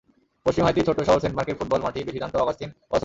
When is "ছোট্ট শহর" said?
0.87-1.21